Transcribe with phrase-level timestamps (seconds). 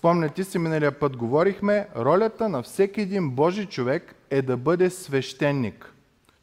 [0.00, 5.92] Спомняте си, миналия път говорихме, ролята на всеки един Божий човек е да бъде свещеник.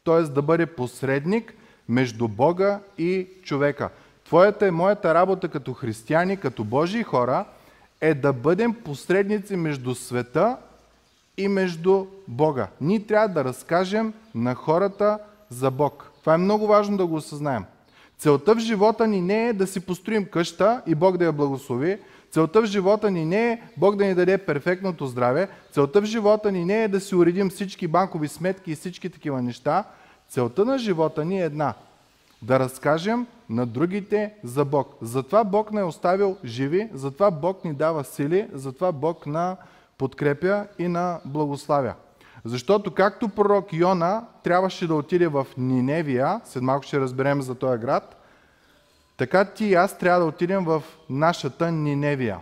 [0.04, 0.22] Т.е.
[0.22, 1.54] да бъде посредник
[1.88, 3.90] между Бога и човека.
[4.24, 7.44] Твоята и моята работа като християни, като Божии хора,
[8.00, 10.56] е да бъдем посредници между света
[11.36, 12.68] и между Бога.
[12.80, 15.18] Ние трябва да разкажем на хората
[15.50, 16.10] за Бог.
[16.20, 17.64] Това е много важно да го осъзнаем.
[18.18, 21.98] Целта в живота ни не е да си построим къща и Бог да я благослови.
[22.30, 25.48] Целта в живота ни не е Бог да ни даде перфектното здраве.
[25.72, 29.42] Целта в живота ни не е да си уредим всички банкови сметки и всички такива
[29.42, 29.84] неща.
[30.28, 31.74] Целта на живота ни е една–
[32.42, 34.94] да разкажем на другите за Бог.
[35.02, 39.56] Затова Бог не е оставил живи, затова Бог ни дава сили, затова Бог на
[39.98, 41.94] подкрепя и на благославя.
[42.44, 47.80] Защото както пророк Йона трябваше да отиде в Ниневия, след малко ще разберем за този
[47.80, 48.24] град,
[49.18, 52.40] така ти и аз трябва да отидем в нашата Ниневия.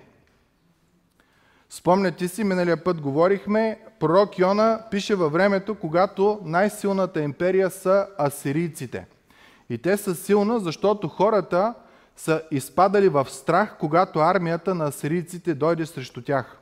[1.68, 9.06] Спомняте си, миналия път говорихме, пророк Йона пише във времето, когато най-силната империя са асирийците–
[9.70, 11.74] и те са силна, защото хората
[12.16, 16.58] са изпадали в страх, когато армията на асирийците дойде срещу тях.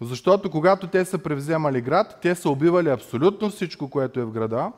[0.00, 4.72] Защото когато те са превземали град, те са убивали абсолютно всичко, което е в града,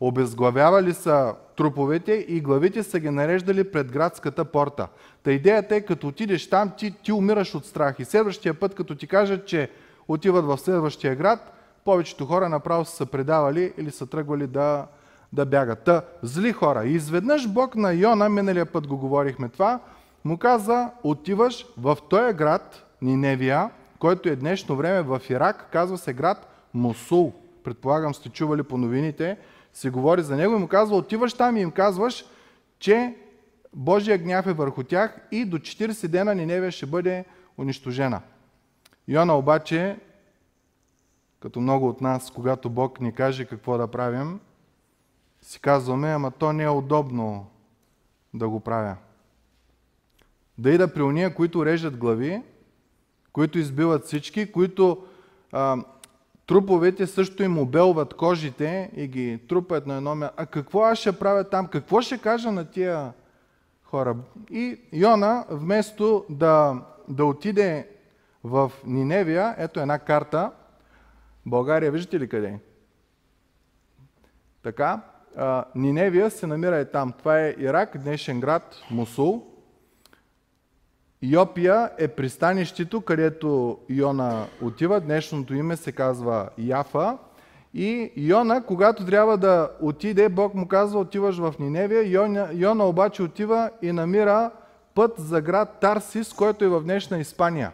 [0.00, 4.88] обезглавявали са труповете и главите са ги нареждали пред градската порта.
[5.22, 7.96] Та идеята е, като отидеш там, ти, ти умираш от страх.
[7.98, 9.70] И следващия път, като ти кажат, че
[10.08, 11.52] отиват в следващия град,
[11.84, 14.86] повечето хора направо са се предавали или са тръгвали да,
[15.32, 15.84] да бягат.
[15.84, 16.84] Та, зли хора.
[16.84, 19.80] И изведнъж Бог на Йона, миналия път го говорихме това,
[20.24, 26.12] му каза, отиваш в този град, Ниневия, който е днешно време в Ирак, казва се
[26.12, 27.32] град Мусул.
[27.64, 29.36] Предполагам сте чували по новините,
[29.74, 32.24] се говори за него и му казва, отиваш там и им казваш,
[32.78, 33.14] че
[33.72, 37.24] Божия гняв е върху тях и до 40 дена Ниневия ще бъде
[37.58, 38.20] унищожена.
[39.08, 39.98] Йона обаче,
[41.40, 44.40] като много от нас, когато Бог ни каже какво да правим,
[45.42, 47.46] си казваме, ама то не е удобно
[48.34, 48.96] да го правя.
[50.58, 52.42] Да и да при уния, които режат глави,
[53.32, 55.06] които избиват всички, които
[55.52, 55.84] а,
[56.46, 60.34] труповете също им обелват кожите и ги трупат на едно място.
[60.36, 61.66] А какво аз ще правя там?
[61.66, 63.12] Какво ще кажа на тия
[63.82, 64.16] хора?
[64.50, 67.88] И Йона, вместо да, да отиде
[68.44, 70.50] в Ниневия, ето една карта,
[71.46, 72.58] България, виждате ли къде?
[74.62, 75.00] Така,
[75.74, 77.12] Ниневия се намира и там.
[77.12, 79.53] Това е Ирак, днешен град Мусул.
[81.30, 85.00] Йопия е пристанището, където Йона отива.
[85.00, 87.18] Днешното име се казва Яфа.
[87.74, 92.10] И Йона, когато трябва да отиде, Бог му казва, отиваш в Ниневия.
[92.10, 94.50] Йона, Йона обаче отива и намира
[94.94, 97.72] път за град Тарсис, който е в днешна Испания.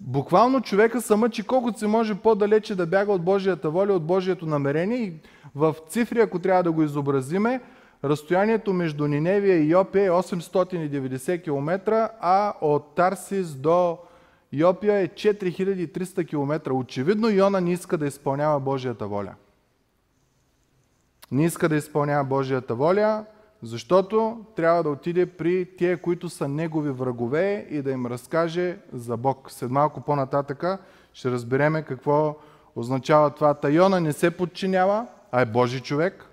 [0.00, 4.46] Буквално човека се мъчи колкото се може по-далече да бяга от Божията воля, от Божието
[4.46, 5.12] намерение и
[5.54, 7.60] в цифри, ако трябва да го изобразиме,
[8.04, 13.98] разстоянието между Ниневия и Йопия е 890 км, а от Тарсис до
[14.52, 16.72] Йопия е 4300 км.
[16.72, 19.34] Очевидно Йона не иска да изпълнява Божията воля.
[21.30, 23.24] Не иска да изпълнява Божията воля,
[23.62, 29.16] защото трябва да отиде при тия, които са негови врагове и да им разкаже за
[29.16, 29.50] Бог.
[29.50, 30.78] След малко по-нататъка
[31.12, 32.36] ще разбереме какво
[32.76, 33.54] означава това.
[33.54, 36.29] Тайона не се подчинява, а е Божи човек.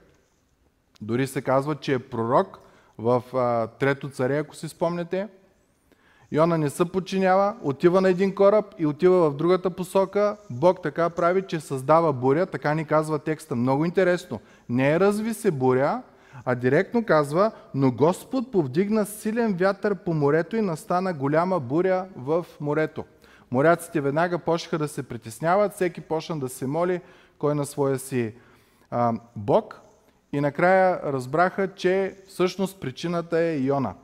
[1.02, 2.59] Дори се казва, че е пророк
[2.97, 5.28] в а, Трето царе, ако си спомняте.
[6.31, 10.38] Йона не се подчинява, отива на един кораб и отива в другата посока.
[10.50, 13.56] Бог така прави, че създава буря, така ни казва текста.
[13.56, 14.40] Много интересно.
[14.69, 16.02] Не е разви се буря,
[16.46, 22.46] а директно казва, но Господ повдигна силен вятър по морето и настана голяма буря в
[22.62, 23.06] морето.
[23.52, 27.02] Моряците веднага почнаха да се притесняват, всеки почна да се моли,
[27.40, 28.34] кой на своя си
[28.91, 29.81] а, Бог.
[30.37, 33.95] И накрая разбраха, че всъщност причината е Йона.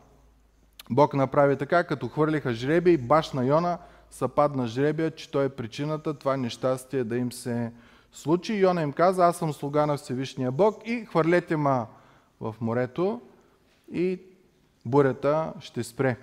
[0.89, 3.77] Бог направи така, като хвърлиха жреби, баш на Йона
[4.11, 7.71] съпадна жребия, че той е причината това нещастие да им се
[8.11, 8.53] случи.
[8.53, 11.87] Йона им каза, аз съм слуга на Всевишния Бог и хвърлете ма
[12.41, 13.21] в морето
[13.91, 14.21] и
[14.85, 16.17] бурята ще спре.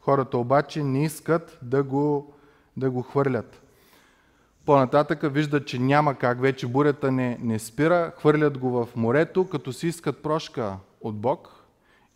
[0.00, 2.34] Хората обаче не искат да го,
[2.76, 3.62] да го хвърлят.
[4.66, 9.72] По-нататък виждат, че няма как, вече бурята не, не спира, хвърлят го в морето, като
[9.72, 11.64] си искат прошка от Бог.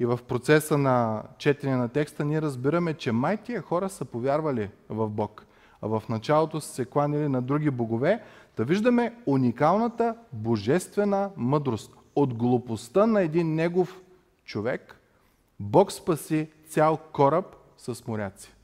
[0.00, 4.70] И в процеса на четене на текста ние разбираме, че май тия хора са повярвали
[4.88, 5.46] в Бог,
[5.82, 8.22] а в началото са се кланили на други богове.
[8.56, 11.94] Да виждаме уникалната божествена мъдрост.
[12.14, 14.00] От глупостта на един негов
[14.44, 15.00] човек,
[15.60, 18.54] Бог спаси цял кораб с моряци.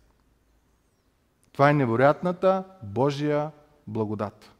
[1.53, 3.51] Това е невероятната Божия
[3.87, 4.51] благодат.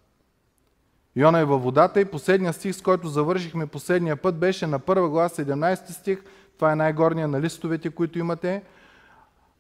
[1.17, 5.09] Йона е във водата и последния стих, с който завършихме последния път, беше на първа
[5.09, 6.23] глава 17 стих.
[6.57, 8.63] Това е най-горния на листовете, които имате.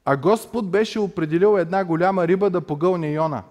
[0.05, 3.43] А Господ беше определил една голяма риба да погълне Йона.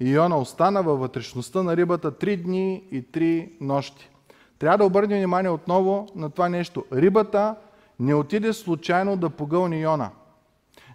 [0.00, 4.10] И Йона остана във вътрешността на рибата три дни и три нощи.
[4.58, 6.84] Трябва да обърнем внимание отново на това нещо.
[6.92, 7.56] Рибата
[8.00, 10.10] не отиде случайно да погълне Йона.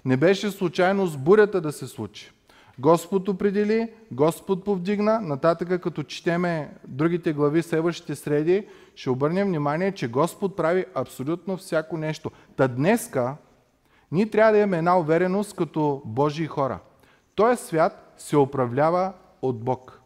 [0.05, 2.31] Не беше случайно с бурята да се случи.
[2.81, 5.22] Господ определи, Господ повдигна.
[5.22, 11.98] Нататъка, като четеме другите глави, следващите среди, ще обърнем внимание, че Господ прави абсолютно всяко
[11.98, 12.31] нещо.
[12.56, 13.36] Та днеска
[14.12, 16.80] ние трябва да имаме една увереност като Божии хора.
[17.36, 20.01] Той свят се управлява от Бог.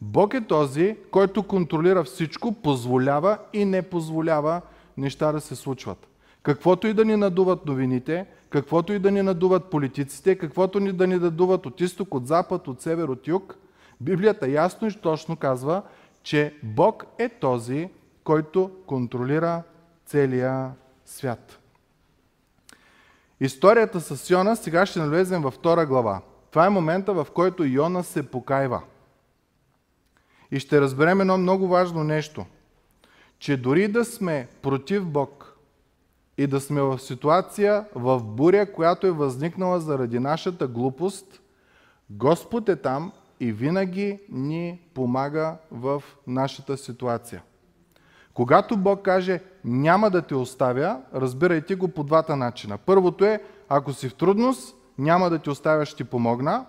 [0.00, 4.60] Бог е този, който контролира всичко, позволява и не позволява
[4.96, 6.08] неща да се случват.
[6.42, 11.06] Каквото и да ни надуват новините, каквото и да ни надуват политиците, каквото ни да
[11.06, 13.56] ни надуват от изток, от запад, от север, от юг,
[14.00, 15.82] Библията ясно и точно казва,
[16.22, 17.88] че Бог е този,
[18.24, 19.62] който контролира
[20.06, 20.70] целия
[21.04, 21.58] свят.
[23.40, 26.22] Историята с Йона сега ще навлезем във втора глава.
[26.50, 28.82] Това е момента, в който Йона се покайва.
[30.50, 32.46] И ще разберем едно много важно нещо,
[33.38, 35.49] че дори да сме против Бог
[36.38, 41.40] и да сме в ситуация, в буря, която е възникнала заради нашата глупост,
[42.10, 47.42] Господ е там и винаги ни помага в нашата ситуация.
[48.34, 52.78] Когато Бог каже няма да те оставя, разбирайте го по двата начина.
[52.78, 56.64] Първото е, ако си в трудност, няма да те оставя, ще ти помогна.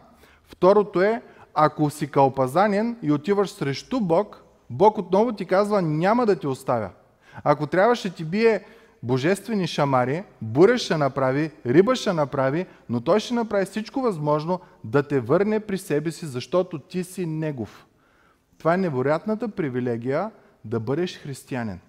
[0.46, 1.22] Второто е,
[1.54, 6.90] ако си кълпазанен и отиваш срещу Бог, Бог отново ти казва, няма да те оставя.
[7.44, 8.66] Ако трябваше ти бие
[9.04, 15.04] божествени шамари, буря ще направи, риба ще направи, но той ще направи всичко възможно да
[15.04, 17.86] те върне при себе си, защото ти си Негов.
[18.58, 20.32] Това е невероятната привилегия
[20.66, 21.80] да бъдеш християнин.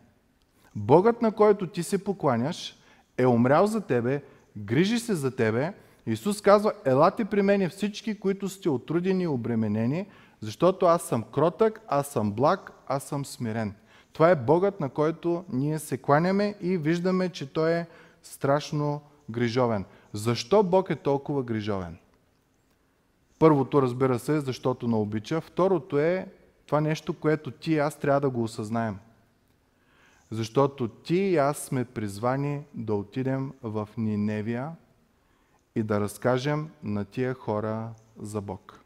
[0.77, 2.77] Богът, на който ти се покланяш,
[3.19, 4.23] е умрял за тебе,
[4.57, 5.73] грижи се за тебе.
[6.07, 10.07] Исус казва, елате при мене всички, които сте отрудени и обременени,
[10.41, 13.75] защото аз съм кротък, аз съм благ, аз съм смирен.
[14.13, 17.87] Това е Богът, на който ние се кланяме и виждаме, че Той е
[18.23, 19.01] страшно
[19.31, 19.85] грижовен.
[20.13, 21.99] Защо Бог е толкова грижовен?
[23.39, 25.41] Първото, разбира се, защото на обича.
[25.41, 26.29] Второто е
[26.67, 28.99] това нещо, което ти и аз трябва да го осъзнаем.
[30.31, 34.71] Защото ти и аз сме призвани да отидем в Ниневия
[35.75, 38.82] и да разкажем на тия хора за Бог.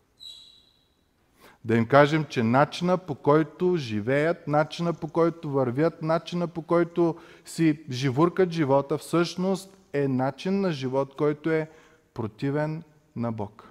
[1.67, 7.17] Да им кажем, че начина по който живеят, начина по който вървят, начина по който
[7.45, 11.71] си живуркат живота, всъщност е начин на живот, който е
[12.15, 12.83] противен
[13.17, 13.69] на Бог.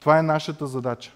[0.00, 1.12] Това е нашата задача.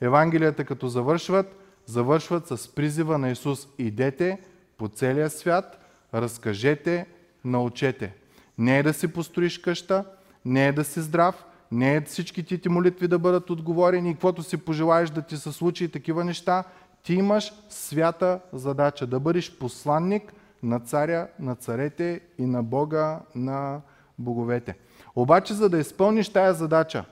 [0.00, 3.68] Евангелията като завършват, завършват с призива на Исус.
[3.78, 4.38] Идете
[4.76, 5.84] по целия свят,
[6.14, 7.06] разкажете,
[7.44, 8.14] научете.
[8.58, 10.04] Не е да си построиш къща,
[10.44, 14.42] не е да си здрав, не е всички ти молитви да бъдат отговорени и каквото
[14.42, 16.64] си пожелаеш да ти се случи и такива неща.
[17.02, 20.32] Ти имаш свята задача да бъдеш посланник
[20.62, 23.80] на царя, на царете и на Бога, на
[24.18, 24.76] боговете.
[25.16, 27.04] Обаче, за да изпълниш тая задача,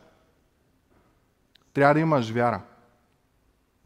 [1.74, 2.60] трябва да имаш вяра.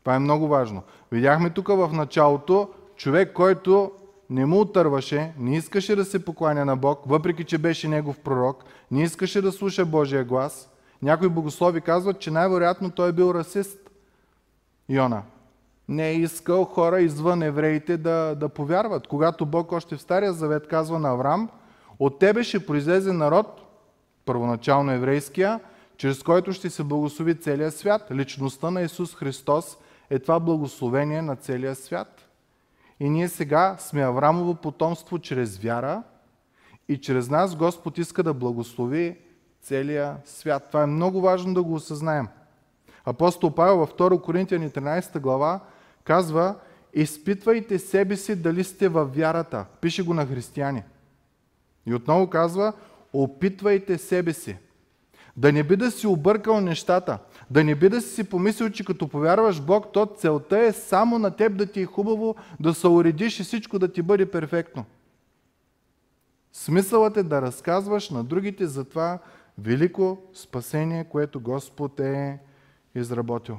[0.00, 0.82] Това е много важно.
[1.12, 3.92] Видяхме тук в началото човек, който
[4.30, 8.64] не му отърваше, не искаше да се покланя на Бог, въпреки че беше негов пророк,
[8.90, 10.70] не искаше да слуша Божия глас.
[11.02, 13.78] Някои богослови казват, че най-вероятно той е бил расист.
[14.88, 15.22] Йона.
[15.88, 19.06] Не е искал хора извън евреите да, да повярват.
[19.06, 21.48] Когато Бог още в Стария завет казва на Авраам,
[21.98, 23.60] от тебе ще произлезе народ,
[24.24, 25.60] първоначално еврейския,
[25.96, 28.02] чрез който ще се благослови целия свят.
[28.12, 29.78] Личността на Исус Христос
[30.10, 32.21] е това благословение на целия свят.
[33.02, 36.02] И ние сега сме Аврамово потомство чрез вяра
[36.88, 39.18] и чрез нас Господ иска да благослови
[39.62, 40.66] целия свят.
[40.68, 42.28] Това е много важно да го осъзнаем.
[43.04, 45.60] Апостол Павел във 2 Коринтияни 13 глава
[46.04, 46.54] казва
[46.94, 49.66] изпитвайте себе си дали сте във вярата.
[49.80, 50.82] Пише го на християни.
[51.86, 52.72] И отново казва
[53.12, 54.56] опитвайте себе си.
[55.36, 57.18] Да не би да си объркал нещата.
[57.52, 61.30] Да не би да си помислил, че като повярваш Бог, то целта е само на
[61.30, 64.84] теб да ти е хубаво, да се уредиш и всичко да ти бъде перфектно.
[66.52, 69.18] Смисълът е да разказваш на другите за това
[69.58, 72.38] велико спасение, което Господ е
[72.94, 73.58] изработил.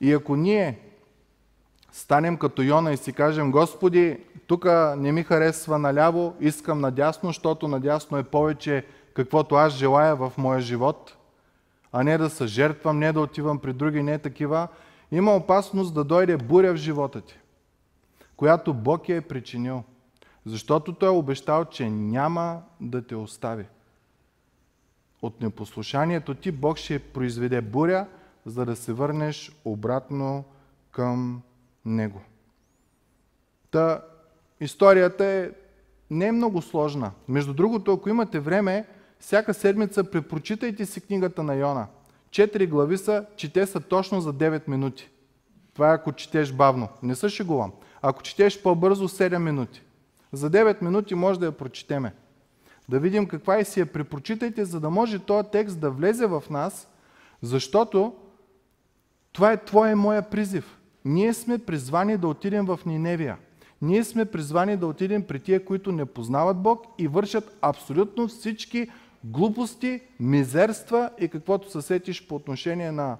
[0.00, 0.78] И ако ние
[1.92, 4.64] станем като Йона и си кажем, Господи, тук
[4.96, 10.60] не ми харесва наляво, искам надясно, защото надясно е повече каквото аз желая в моя
[10.60, 11.16] живот,
[11.92, 14.68] а не да се жертвам, не да отивам при други, не такива,
[15.12, 17.38] има опасност да дойде буря в живота ти,
[18.36, 19.82] която Бог е причинил.
[20.46, 23.64] Защото Той е обещал, че няма да те остави.
[25.22, 28.06] От непослушанието ти Бог ще произведе буря,
[28.46, 30.44] за да се върнеш обратно
[30.90, 31.42] към
[31.84, 32.20] Него.
[33.70, 34.02] Та,
[34.60, 35.50] историята е
[36.10, 37.12] не е много сложна.
[37.28, 38.86] Между другото, ако имате време,
[39.20, 41.86] всяка седмица препрочитайте си книгата на Йона.
[42.30, 45.10] Четири глави са, чете са точно за 9 минути.
[45.74, 46.88] Това е ако четеш бавно.
[47.02, 47.72] Не се шегувам.
[48.02, 49.82] Ако четеш по-бързо, 7 минути.
[50.32, 52.14] За 9 минути може да я прочетеме.
[52.88, 56.44] Да видим каква и си я препрочитайте, за да може този текст да влезе в
[56.50, 56.88] нас,
[57.42, 58.14] защото
[59.32, 60.78] това е твоя и моя призив.
[61.04, 63.36] Ние сме призвани да отидем в Ниневия.
[63.82, 68.88] Ние сме призвани да отидем при тия, които не познават Бог и вършат абсолютно всички
[69.24, 73.16] глупости, мизерства и каквото се сетиш по отношение на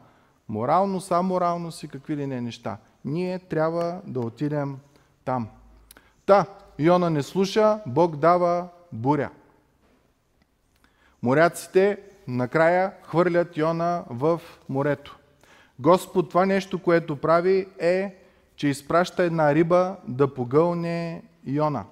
[0.48, 2.76] морално, саморалност и какви ли не неща.
[3.04, 4.78] Ние трябва да отидем
[5.24, 5.48] там.
[6.26, 6.46] Та,
[6.78, 9.30] Йона не слуша, Бог дава буря.
[11.22, 15.18] Моряците накрая хвърлят Йона в морето.
[15.78, 18.16] Господ това нещо, което прави е,
[18.56, 21.84] че изпраща една риба да погълне Йона.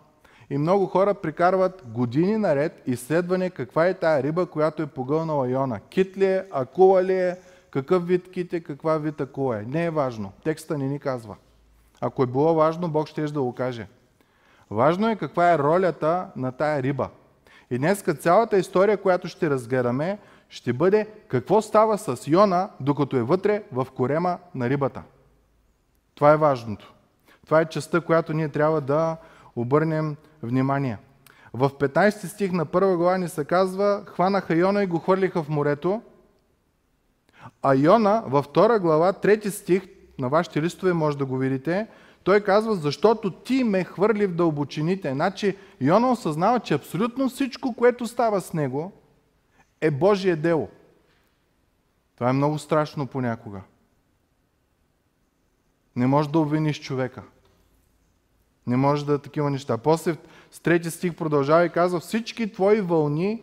[0.51, 5.81] И много хора прикарват години наред изследване каква е тая риба, която е погълнала Йона.
[5.81, 7.37] Кит ли е, акула ли е,
[7.71, 9.63] какъв вид кит е, каква вид акула е.
[9.63, 10.33] Не е важно.
[10.45, 11.37] Текста не ни казва.
[12.01, 13.87] Ако е било важно, Бог ще да го каже.
[14.71, 17.09] Важно е каква е ролята на тая риба.
[17.71, 23.23] И днес цялата история, която ще разгледаме, ще бъде какво става с Йона, докато е
[23.23, 25.03] вътре в корема на рибата.
[26.15, 26.93] Това е важното.
[27.45, 29.17] Това е частта, която ние трябва да
[29.61, 30.99] обърнем внимание.
[31.53, 35.49] В 15 стих на първа глава ни се казва, хванаха Йона и го хвърлиха в
[35.49, 36.03] морето.
[37.63, 39.83] А Йона във втора глава, трети стих,
[40.19, 41.87] на вашите листове може да го видите,
[42.25, 45.13] той казва, защото ти ме хвърли в дълбочините.
[45.13, 48.93] Значи Йона осъзнава, че абсолютно всичко, което става с него,
[49.81, 50.69] е Божие дело.
[52.15, 53.61] Това е много страшно понякога.
[55.97, 57.23] Не може да обвиниш човека.
[58.69, 59.79] Не може да е такива неща.
[59.79, 60.17] После
[60.51, 63.43] с трети стих продължава и казва, всички твои вълни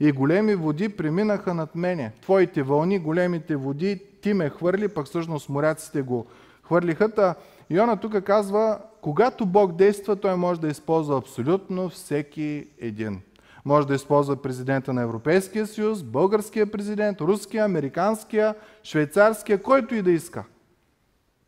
[0.00, 2.12] и големи води преминаха над мене.
[2.22, 6.26] Твоите вълни, големите води, ти ме хвърли, пък всъщност моряците го
[6.62, 7.08] хвърлиха.
[7.08, 7.34] Та
[7.70, 13.20] Йона тук казва, когато Бог действа, той може да използва абсолютно всеки един.
[13.64, 18.54] Може да използва президента на Европейския съюз, българския президент, руския, американския,
[18.84, 20.44] швейцарския, който и да иска.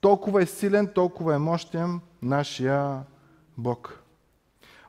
[0.00, 3.02] Толкова е силен, толкова е мощен нашия
[3.58, 4.02] Бог.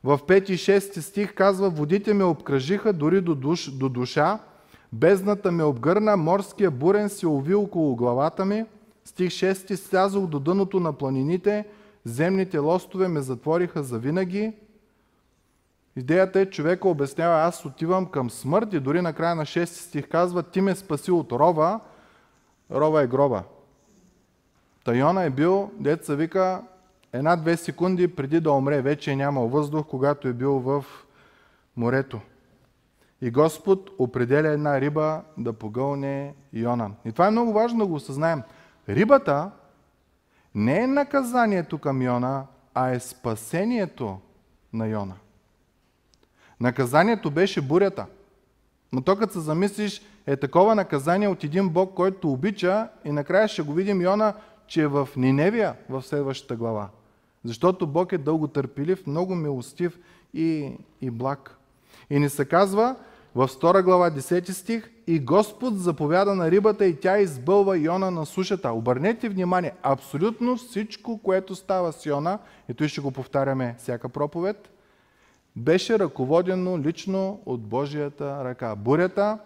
[0.03, 4.39] В 5 и 6 стих казва, водите ме обкръжиха дори до, душ, до душа,
[4.93, 8.65] бездната ме обгърна, морския бурен се уви около главата ми.
[9.05, 11.67] Стих 6 слязох до дъното на планините,
[12.05, 14.53] земните лостове ме затвориха за винаги.
[15.95, 20.09] Идеята е, човека обяснява, аз отивам към смърт и дори на края на 6 стих
[20.09, 21.79] казва, ти ме спаси от рова.
[22.71, 23.43] Рова е гроба.
[24.83, 26.61] Тайона е бил, деца вика,
[27.13, 30.85] една-две секунди преди да умре, вече е нямал въздух, когато е бил в
[31.77, 32.19] морето.
[33.21, 36.91] И Господ определя една риба да погълне Йона.
[37.05, 38.41] И това е много важно да го осъзнаем.
[38.89, 39.51] Рибата
[40.55, 44.19] не е наказанието към Йона, а е спасението
[44.73, 45.15] на Йона.
[46.59, 48.05] Наказанието беше бурята.
[48.91, 53.47] Но то като се замислиш, е такова наказание от един Бог, който обича и накрая
[53.47, 54.33] ще го видим Йона,
[54.67, 56.89] че е в Ниневия в следващата глава.
[57.45, 59.99] Защото Бог е дълго търпелив, много милостив
[60.33, 61.57] и, и благ.
[62.09, 62.95] И ни се казва
[63.35, 68.25] в 2 глава 10 стих и Господ заповяда на рибата и тя избълва Йона на
[68.25, 68.71] сушата.
[68.71, 74.69] Обърнете внимание, абсолютно всичко, което става с Йона, и той ще го повтаряме всяка проповед,
[75.55, 78.75] беше ръководено лично от Божията ръка.
[78.75, 79.39] Бурята,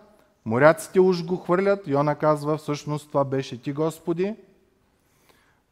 [0.46, 4.36] моряците уж го хвърлят, Йона казва, всъщност това беше ти, Господи,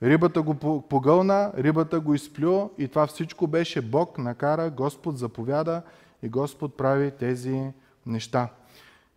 [0.04, 5.82] Рибата го погълна, рибата го изплю и това всичко беше Бог накара, Господ заповяда
[6.24, 7.62] и Господ прави тези
[8.06, 8.48] неща.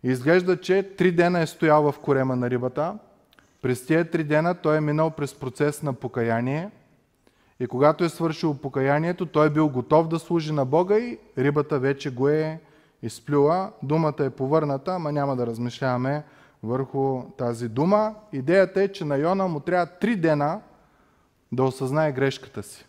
[0.03, 2.97] Изглежда, че три дена е стоял в корема на рибата.
[3.61, 6.69] През тези три дена той е минал през процес на покаяние.
[7.59, 11.79] И когато е свършил покаянието, той е бил готов да служи на Бога и рибата
[11.79, 12.59] вече го е
[13.01, 13.71] изплюла.
[13.83, 16.23] Думата е повърната, ама няма да размишляваме
[16.63, 18.15] върху тази дума.
[18.33, 20.61] Идеята е, че на Йона му трябва три дена
[21.55, 22.85] да осъзнае грешката си.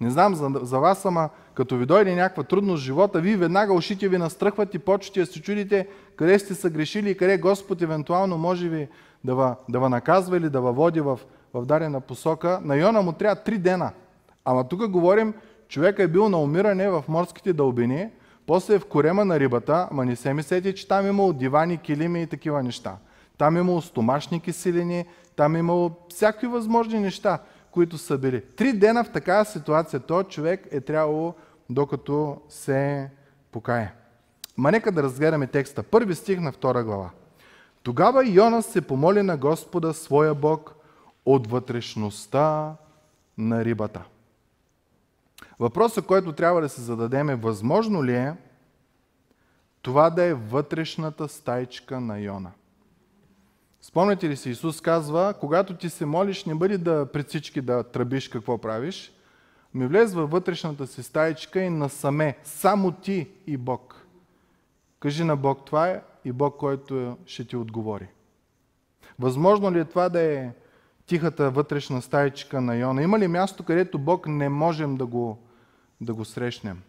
[0.00, 3.72] Не знам за, за вас, ама като ви дойде някаква трудност в живота, вие веднага
[3.72, 7.82] ушите ви настръхват и почвате да се чудите къде сте са грешили и къде Господ
[7.82, 8.88] евентуално може ви
[9.24, 11.20] да ва, да ва наказва или да ва води в,
[11.54, 12.60] в дадена посока.
[12.64, 13.92] На Йона му трябва три дена.
[14.44, 15.34] Ама тук говорим,
[15.68, 18.08] човек е бил на умиране в морските дълбини,
[18.46, 22.22] после е в корема на рибата, ама не се мислете, че там имало дивани, килими
[22.22, 22.96] и такива неща.
[23.38, 27.38] Там имало стомашни киселини, там е имало всякакви възможни неща,
[27.70, 28.40] които са били.
[28.40, 31.34] Три дена в такава ситуация този човек е трябвало
[31.70, 33.10] докато се
[33.52, 33.92] покае.
[34.56, 35.82] Ма нека да разгледаме текста.
[35.82, 37.10] Първи стих на втора глава.
[37.82, 40.74] Тогава Йона се помоли на Господа, своя Бог,
[41.26, 42.74] от вътрешността
[43.38, 44.02] на рибата.
[45.58, 48.34] Въпросът, който трябва да се зададем е, възможно ли е
[49.82, 52.50] това да е вътрешната стайчка на Йона?
[53.84, 57.82] Спомняте ли си, Исус казва, когато ти се молиш, не бъди да пред всички да
[57.82, 59.12] тръбиш какво правиш,
[59.74, 64.06] ми влез във вътрешната си стаечка и насаме, само ти и Бог.
[65.00, 68.08] Кажи на Бог това е и Бог, който ще ти отговори.
[69.18, 70.50] Възможно ли е това да е
[71.06, 73.02] тихата вътрешна стаечка на Йона?
[73.02, 75.38] Има ли място, където Бог не можем да го,
[76.00, 76.82] да го срещнем?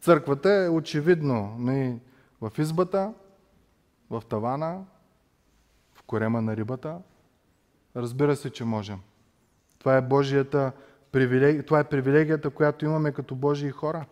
[0.00, 1.98] Църквата е очевидно не
[2.40, 3.12] в избата,
[4.10, 4.84] в тавана,
[6.06, 6.98] корема на рибата.
[7.96, 8.98] Разбира се, че можем.
[9.78, 10.72] Това е Божията
[11.12, 14.06] привилегия, това е привилегията, която имаме като Божии хора.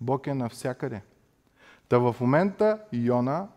[0.00, 1.02] Бог е навсякъде.
[1.88, 3.48] Та в момента Йона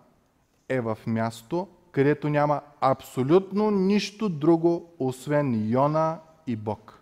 [0.70, 7.00] е в място, където няма абсолютно нищо друго, освен Йона и Бог.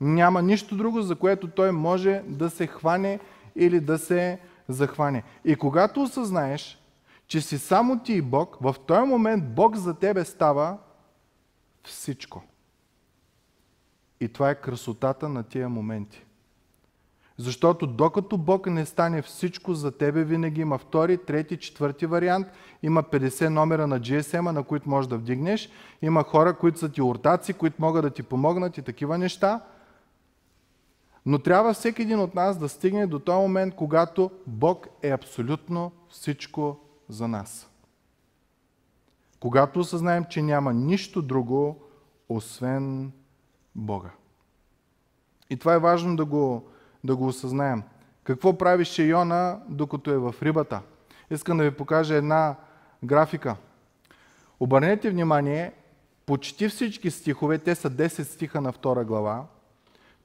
[0.00, 3.20] Няма нищо друго, за което той може да се хване
[3.56, 4.38] или да се
[4.68, 5.22] захване.
[5.44, 6.81] И когато осъзнаеш,
[7.32, 10.78] че си само ти и Бог, в този момент Бог за тебе става
[11.84, 12.42] всичко.
[14.20, 16.24] И това е красотата на тия моменти.
[17.36, 22.46] Защото докато Бог не стане всичко за тебе, винаги има втори, трети, четвърти вариант.
[22.82, 25.70] Има 50 номера на GSM, на които можеш да вдигнеш.
[26.02, 29.60] Има хора, които са ти ортаци, които могат да ти помогнат и такива неща.
[31.26, 35.92] Но трябва всеки един от нас да стигне до този момент, когато Бог е абсолютно
[36.08, 37.70] всичко за нас.
[39.40, 41.82] Когато осъзнаем, че няма нищо друго,
[42.28, 43.12] освен
[43.74, 44.10] Бога.
[45.50, 46.68] И това е важно да го,
[47.04, 47.82] да го осъзнаем.
[48.24, 50.80] Какво правише Йона, докато е в рибата?
[51.30, 52.56] Искам да ви покажа една
[53.04, 53.56] графика.
[54.60, 55.72] Обърнете внимание,
[56.26, 59.44] почти всички стихове, те са 10 стиха на втора глава,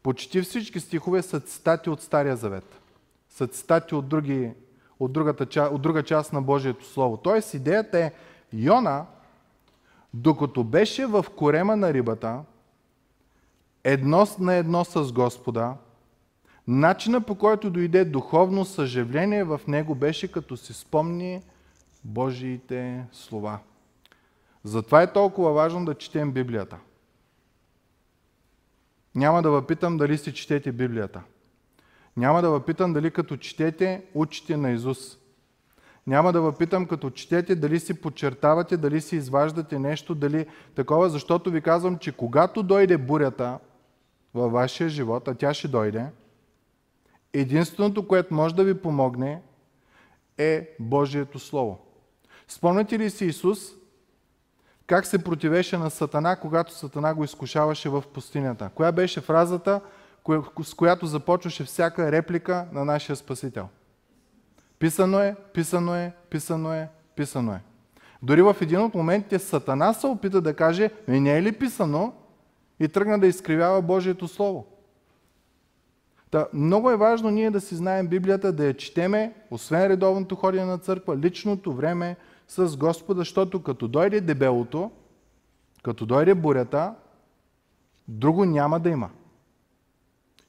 [0.03, 2.81] почти всички стихове са цитати от Стария Завет.
[3.29, 4.51] Са цитати от, други,
[4.99, 7.17] от, другата, от друга част на Божието Слово.
[7.17, 8.11] Тоест идеята е
[8.53, 9.05] Йона,
[10.13, 12.41] докато беше в корема на рибата,
[13.83, 15.73] едно на едно с Господа,
[16.67, 21.41] начина по който дойде духовно съживление в него беше като си спомни
[22.03, 23.59] Божиите слова.
[24.63, 26.77] Затова е толкова важно да четем Библията.
[29.15, 31.21] Няма да въпитам дали си четете Библията.
[32.17, 35.17] Няма да въпитам дали като четете, учите на Изус.
[36.07, 41.51] Няма да въпитам като четете дали си подчертавате, дали си изваждате нещо, дали такова, защото
[41.51, 43.59] ви казвам, че когато дойде бурята,
[44.33, 46.05] във вашия живот, а тя ще дойде,
[47.33, 49.41] единственото, което може да ви помогне,
[50.37, 51.79] е Божието Слово.
[52.47, 53.59] Спомняте ли си Исус
[54.87, 58.69] как се противеше на Сатана, когато Сатана го изкушаваше в пустинята?
[58.75, 59.81] Коя беше фразата,
[60.63, 63.67] с която започваше всяка реплика на нашия Спасител?
[64.79, 67.61] Писано е, писано е, писано е, писано е.
[68.23, 72.13] Дори в един от моментите Сатана се опита да каже, не е ли писано,
[72.79, 74.65] и тръгна да изкривява Божието Слово.
[76.31, 80.65] Та, много е важно ние да си знаем Библията, да я четеме, освен редовното ходене
[80.65, 82.15] на църква, личното време
[82.47, 84.91] с Господа, защото като дойде дебелото,
[85.83, 86.95] като дойде бурята,
[88.07, 89.09] друго няма да има.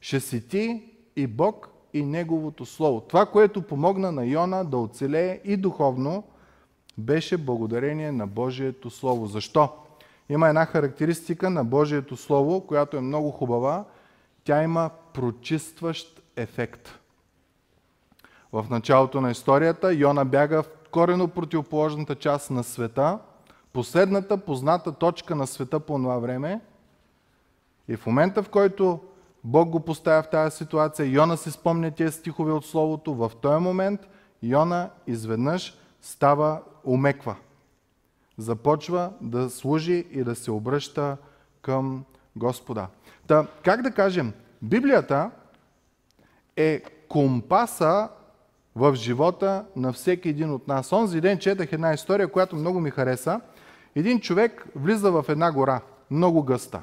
[0.00, 0.82] Ще си ти
[1.16, 3.00] и Бог и Неговото Слово.
[3.00, 6.24] Това, което помогна на Йона да оцелее и духовно,
[6.98, 9.26] беше благодарение на Божието Слово.
[9.26, 9.68] Защо?
[10.28, 13.84] Има една характеристика на Божието Слово, която е много хубава.
[14.44, 16.98] Тя има прочистващ ефект.
[18.52, 23.18] В началото на историята Йона бяга в корено противоположната част на света,
[23.72, 26.60] последната позната точка на света по това време.
[27.88, 29.00] И в момента, в който
[29.48, 33.62] Бог го поставя в тази ситуация, Йона си спомня тези стихове от Словото, в този
[33.62, 34.00] момент
[34.42, 37.36] Йона изведнъж става, умеква
[38.38, 41.16] започва да служи и да се обръща
[41.62, 42.04] към
[42.36, 42.86] Господа.
[43.26, 44.32] Та, как да кажем,
[44.62, 45.30] Библията
[46.56, 48.08] е компаса
[48.76, 50.92] в живота на всеки един от нас.
[50.92, 53.40] Онзи ден четах една история, която много ми хареса.
[53.94, 55.80] Един човек влиза в една гора,
[56.10, 56.82] много гъста.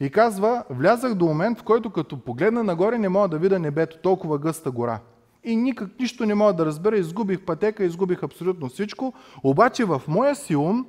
[0.00, 3.98] И казва, влязах до момент, в който като погледна нагоре не мога да видя небето,
[3.98, 5.00] толкова гъста гора.
[5.44, 9.12] И никак нищо не мога да разбера, изгубих пътека, изгубих абсолютно всичко.
[9.42, 10.86] Обаче в моя си ум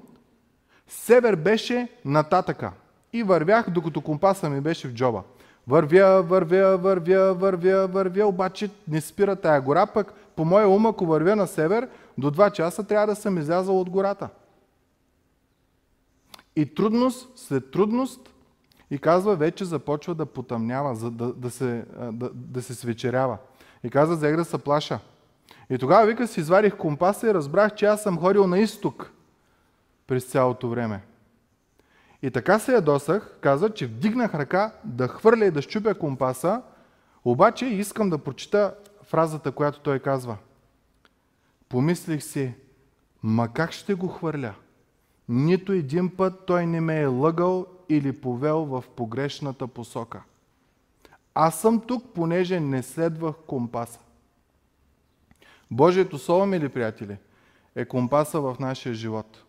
[0.88, 2.72] север беше нататъка.
[3.14, 5.24] И вървях, докато компаса ми беше в джоба.
[5.68, 11.06] Вървя, вървя, вървя, вървя, вървя, обаче не спира тая гора, пък по моя ум, ако
[11.06, 14.30] вървя на север, до 2 часа трябва да съм излязал от гората.
[16.56, 18.31] И трудност след трудност
[18.92, 23.38] и казва, вече започва да потъмнява, за да, да, се, да, да се свечерява.
[23.84, 25.00] И каза, взех да се плаша.
[25.70, 29.12] И тогава вика си извадих компаса и разбрах, че аз съм ходил на изток
[30.08, 31.02] през цялото време.
[32.22, 36.62] И така се ядосах, каза, че вдигнах ръка да хвърля и да щупя компаса,
[37.26, 40.38] обаче искам да прочита фразата, която той казва.
[41.70, 42.54] Помислих си,
[43.24, 44.54] ма как ще го хвърля?
[45.30, 50.24] Нито един път той не ме е лъгал или повел в погрешната посока.
[51.36, 54.00] Аз съм тук, понеже не следвах компаса.
[55.72, 57.18] Божието Слово, мили приятели,
[57.76, 59.44] е компаса в нашия живот.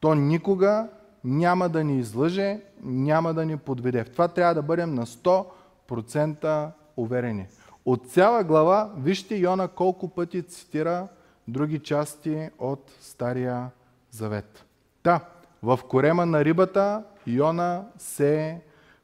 [0.00, 0.88] То никога
[1.24, 4.04] няма да ни излъже, няма да ни подведе.
[4.04, 7.46] В това трябва да бъдем на 100% уверени.
[7.84, 11.08] От цяла глава, вижте Йона колко пъти цитира
[11.48, 13.70] други части от Стария
[14.10, 14.64] Завет.
[15.02, 15.20] Та,
[15.62, 18.60] в корема на рибата Йона се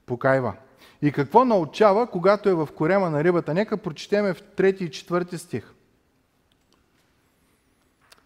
[0.06, 0.54] покайва.
[1.02, 3.54] И какво научава, когато е в корема на рибата?
[3.54, 5.72] Нека прочетеме в 3 и 4 стих.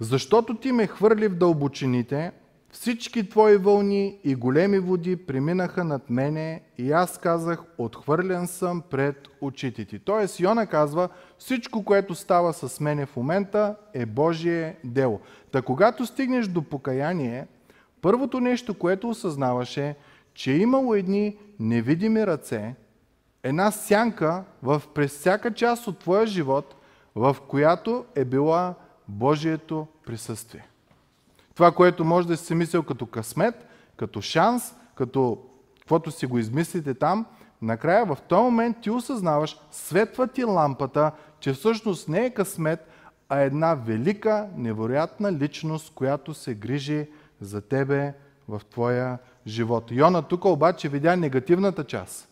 [0.00, 2.33] Защото ти ме хвърли в дълбочините,
[2.72, 9.28] всички твои вълни и големи води преминаха над мене и аз казах, отхвърлен съм пред
[9.40, 9.98] очите ти.
[9.98, 15.20] Тоест Йона казва, всичко, което става с мене в момента е Божие дело.
[15.50, 17.46] Та когато стигнеш до покаяние,
[18.02, 19.96] първото нещо, което осъзнаваше,
[20.34, 22.74] че е имало едни невидими ръце,
[23.42, 26.74] една сянка в през всяка част от твоя живот,
[27.14, 28.74] в която е била
[29.08, 30.66] Божието присъствие.
[31.54, 35.38] Това, което може да си мислил като късмет, като шанс, като
[35.78, 37.26] каквото си го измислите там,
[37.62, 42.88] накрая в този момент ти осъзнаваш, светва ти лампата, че всъщност не е късмет,
[43.28, 47.08] а една велика, невероятна личност, която се грижи
[47.42, 48.14] за тебе
[48.48, 49.90] в твоя живот.
[49.90, 52.28] Йона тук обаче видя негативната част.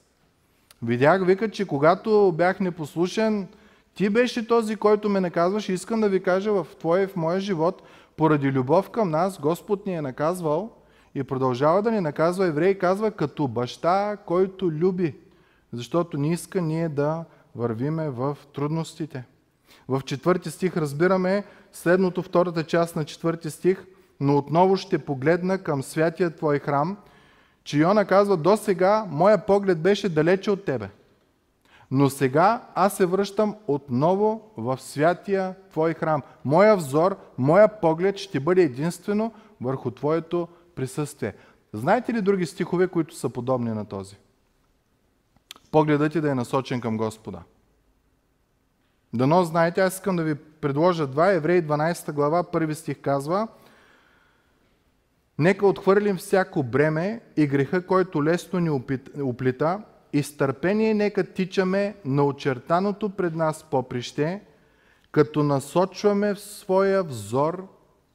[0.83, 3.49] Видях, вика, че когато бях непослушен,
[3.95, 7.17] ти беше този, който ме наказваш и искам да ви кажа в твоя и в
[7.17, 7.83] моя живот,
[8.17, 10.71] поради любов към нас, Господ ни е наказвал
[11.15, 12.47] и продължава да ни наказва.
[12.47, 15.17] Еврей казва като баща, който люби,
[15.73, 19.25] защото не иска ние да вървиме в трудностите.
[19.89, 23.87] В четвърти стих разбираме следното, втората част на четвърти стих,
[24.21, 26.97] но отново ще погледна към святия Твой храм,
[27.65, 30.91] че Йона казва, до сега моя поглед беше далече от Тебе.
[31.91, 36.23] Но сега аз се връщам отново в святия Твой храм.
[36.45, 41.35] Моя взор, моя поглед ще бъде единствено върху Твоето присъствие.
[41.73, 44.17] Знаете ли други стихове, които са подобни на този?
[45.71, 47.43] Погледът ти да е насочен към Господа.
[49.15, 51.33] Дано знаете, аз искам да ви предложа два.
[51.33, 53.49] Евреи 12 глава, първи стих казва
[55.41, 58.71] Нека отхвърлим всяко бреме и греха, който лесно ни
[59.23, 64.43] оплита и с търпение нека тичаме на очертаното пред нас поприще,
[65.13, 67.69] като насочваме в своя взор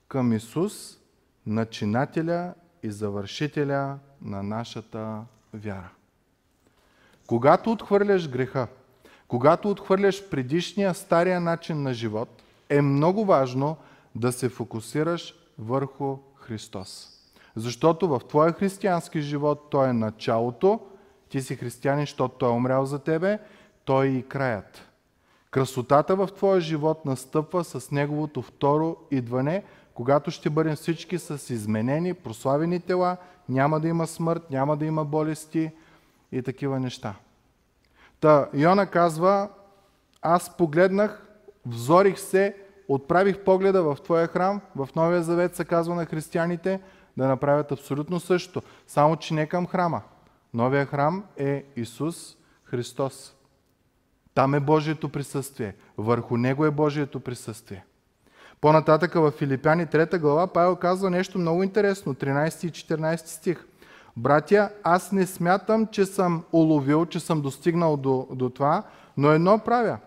[0.07, 0.97] към Исус,
[1.45, 5.21] начинателя и завършителя на нашата
[5.53, 5.89] вяра.
[7.27, 8.67] Когато отхвърляш греха,
[9.27, 13.77] когато отхвърляш предишния стария начин на живот, е много важно
[14.15, 17.14] да се фокусираш върху Христос.
[17.55, 20.79] Защото в твоя християнски живот Той е началото,
[21.29, 23.39] ти си християнин, защото Той е умрял за тебе,
[23.85, 24.81] Той е и краят.
[25.51, 29.63] Красотата в твоя живот настъпва с Неговото второ идване,
[29.93, 33.17] когато ще бъдем всички с изменени, прославени тела,
[33.49, 35.71] няма да има смърт, няма да има болести
[36.31, 37.15] и такива неща.
[38.19, 39.49] Та Йона казва,
[40.21, 41.27] аз погледнах,
[41.65, 42.55] взорих се,
[42.87, 46.79] отправих погледа в Твоя храм, в Новия Завет се казва на християните
[47.17, 50.01] да направят абсолютно също, само че не към храма,
[50.53, 53.35] Новия храм е Исус Христос.
[54.33, 55.75] Там е Божието присъствие.
[55.97, 57.85] Върху Него е Божието присъствие.
[58.61, 63.65] По-нататъка в Филипяни 3 глава Павел казва нещо много интересно, 13 и 14 стих.
[64.17, 68.83] Братя, аз не смятам, че съм уловил, че съм достигнал до, до това,
[69.17, 69.97] но едно правя.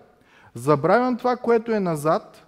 [0.55, 2.47] Забравям това, което е назад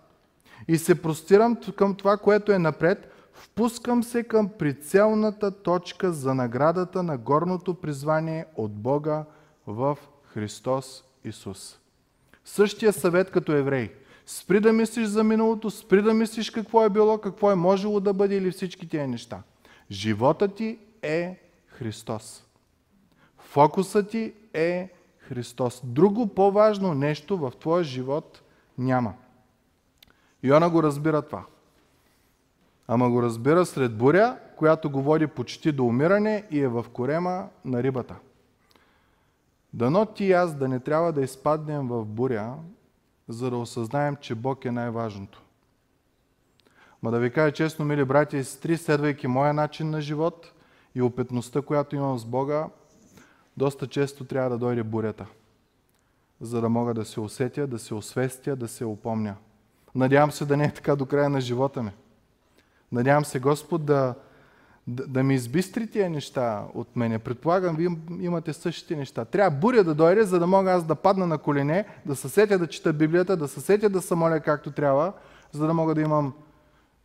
[0.68, 3.09] и се простирам към това, което е напред,
[3.40, 9.24] впускам се към прицелната точка за наградата на горното призвание от Бога
[9.66, 11.78] в Христос Исус.
[12.44, 13.92] Същия съвет като еврей.
[14.26, 18.12] Спри да мислиш за миналото, спри да мислиш какво е било, какво е можело да
[18.12, 19.42] бъде или всички тия неща.
[19.90, 22.44] Живота ти е Христос.
[23.38, 25.80] Фокусът ти е Христос.
[25.84, 28.42] Друго по-важно нещо в твоя живот
[28.78, 29.14] няма.
[30.42, 31.44] Йона го разбира това.
[32.92, 37.48] Ама го разбира сред буря, която го води почти до умиране и е в корема
[37.64, 38.14] на рибата.
[39.72, 42.54] Дано ти и аз да не трябва да изпаднем в буря,
[43.28, 45.42] за да осъзнаем, че Бог е най-важното.
[47.02, 50.52] Ма да ви кажа честно, мили братя и сестри, следвайки моя начин на живот
[50.94, 52.68] и опитността, която имам с Бога,
[53.56, 55.26] доста често трябва да дойде бурята,
[56.40, 59.36] за да мога да се усетя, да се освестя, да се опомня.
[59.94, 61.90] Надявам се да не е така до края на живота ми.
[62.92, 64.14] Надявам се Господ да,
[64.86, 67.18] да, да ми избистри тия неща от мене.
[67.18, 67.88] Предполагам, вие
[68.20, 69.24] имате същите неща.
[69.24, 72.58] Трябва буря да дойде, за да мога аз да падна на колене, да се сетя
[72.58, 75.12] да чета Библията, да се сетя да се моля както трябва,
[75.52, 76.32] за да мога да имам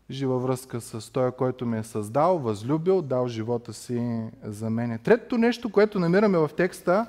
[0.09, 4.97] жива връзка с Той, който ме е създал, възлюбил, дал живота си за мене.
[4.97, 7.05] Третото нещо, което намираме в текста,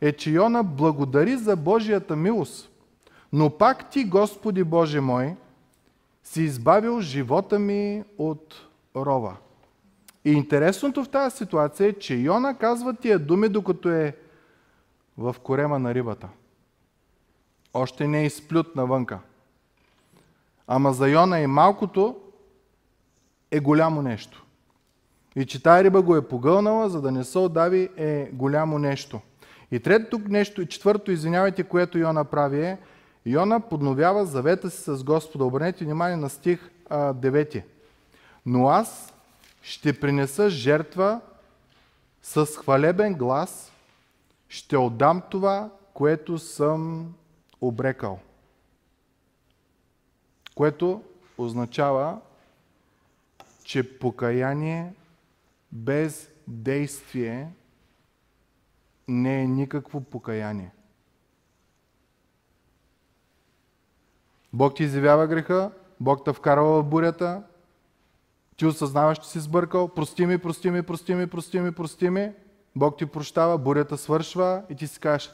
[0.00, 2.70] е, че Йона благодари за Божията милост.
[3.32, 5.36] Но пак ти, Господи Боже мой,
[6.26, 8.54] си избавил живота ми от
[8.96, 9.36] рова.
[10.24, 14.16] И интересното в тази ситуация е, че Йона казва тия думи, докато е
[15.18, 16.28] в корема на рибата.
[17.74, 19.18] Още не е изплют навънка.
[20.66, 22.16] Ама за Йона и малкото
[23.50, 24.44] е голямо нещо.
[25.36, 29.20] И че тая риба го е погълнала, за да не се отдави, е голямо нещо.
[29.70, 32.78] И третото нещо, и четвърто, извинявайте, което Йона прави е,
[33.26, 35.44] Йона подновява завета си с Господа.
[35.44, 37.62] Обърнете внимание на стих 9.
[38.46, 39.14] Но аз
[39.62, 41.20] ще принеса жертва
[42.22, 43.72] с хвалебен глас,
[44.48, 47.14] ще отдам това, което съм
[47.60, 48.18] обрекал.
[50.54, 51.02] Което
[51.38, 52.18] означава,
[53.64, 54.94] че покаяние
[55.72, 57.48] без действие
[59.08, 60.70] не е никакво покаяние.
[64.56, 67.42] Бог ти изявява греха, Бог те вкарва в бурята,
[68.56, 72.32] ти осъзнаваш, че си сбъркал, прости ми, прости ми, прости ми, прости ми, прости ми,
[72.76, 75.32] Бог ти прощава, бурята свършва и ти си кажеш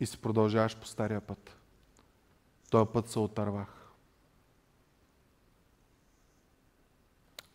[0.00, 1.56] и си продължаваш по стария път.
[2.70, 3.90] Този път се отървах.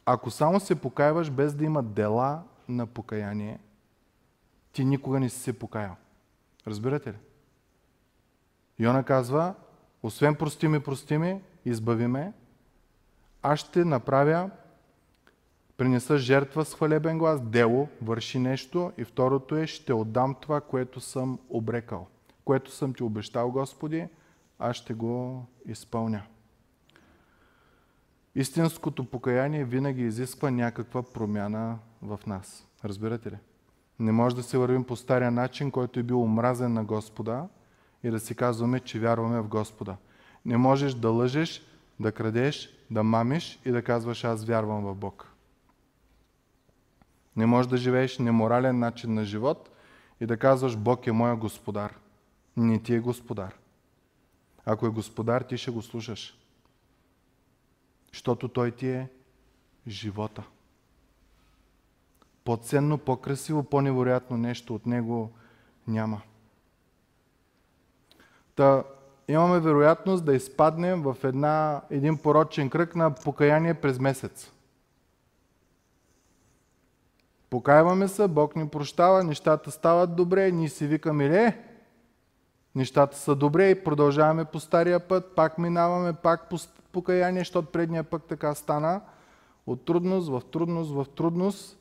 [0.06, 3.60] Ако само се покаяваш без да има дела на покаяние,
[4.74, 5.96] ти никога не си се покаял.
[6.68, 7.18] Разбирате ли?
[8.80, 9.54] Йона казва,
[10.04, 12.34] освен прости ми, прости ми, избави ме,
[13.42, 14.50] аз ще направя,
[15.78, 21.00] принеса жертва с хвалебен глас, дело, върши нещо и второто е, ще отдам това, което
[21.00, 22.08] съм обрекал.
[22.46, 24.08] Което съм ти обещал, Господи,
[24.60, 26.24] аз ще го изпълня.
[28.36, 32.68] Истинското покаяние винаги изисква някаква промяна в нас.
[32.86, 33.38] Разбирате ли?
[34.00, 37.48] Не може да се вървим по стария начин, който е бил омразен на Господа
[38.04, 39.98] и да си казваме, че вярваме в Господа.
[40.46, 41.66] Не можеш да лъжеш,
[42.00, 45.28] да крадеш, да мамиш и да казваш аз вярвам в Бог.
[47.36, 49.70] Не можеш да живееш неморален начин на живот
[50.22, 52.00] и да казваш Бог е моя господар.
[52.58, 53.56] Не ти е господар.
[54.66, 56.40] Ако е господар, ти ще го слушаш.
[58.12, 59.10] Защото той ти е
[59.88, 60.44] живота.
[62.44, 65.32] По-ценно, по-красиво, по-невероятно нещо от него
[65.88, 66.22] няма.
[68.56, 68.84] Та,
[69.28, 74.52] имаме вероятност да изпаднем в една, един порочен кръг на покаяние през месец.
[77.50, 81.58] Покаяваме се, Бог ни прощава, нещата стават добре, ние си викаме, ле,
[82.76, 86.58] нещата са добре и продължаваме по стария път, пак минаваме, пак по
[86.92, 89.02] покаяние, защото предния пък така стана.
[89.68, 91.78] От трудност в трудност в трудност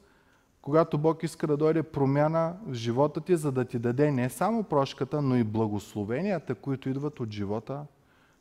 [0.63, 4.63] когато Бог иска да дойде промяна в живота ти, за да ти даде не само
[4.63, 7.81] прошката, но и благословенията, които идват от живота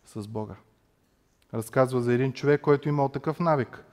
[0.05, 0.55] с Бога.
[1.53, 3.84] Разказва за един човек, който имал такъв навик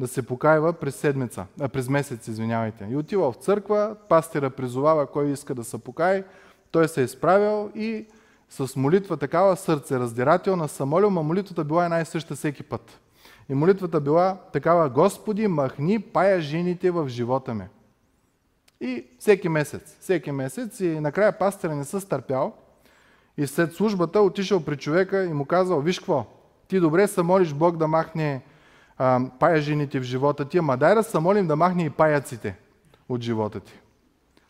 [0.00, 2.88] да се покаива през седмица, а през месец, извинявайте.
[2.90, 6.24] И отива в църква, пастира призовава кой иска да се покае,
[6.70, 8.06] той се е изправил и
[8.48, 13.00] с молитва такава сърце раздирателна са молил, но молитвата била една и съща всеки път.
[13.48, 17.64] И молитвата била такава, Господи, махни пая жените в живота ми.
[18.80, 22.54] И всеки месец, всеки месец и накрая пастора не се стърпял
[23.36, 26.26] и след службата отишъл при човека и му казал, виж какво,
[26.68, 28.42] ти добре се молиш Бог да махне
[28.98, 32.56] а, пая жените в живота ти, ама дай да се молим да махне и паяците
[33.08, 33.80] от живота ти.